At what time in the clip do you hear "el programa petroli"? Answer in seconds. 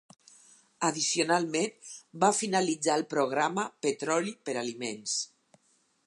3.01-4.33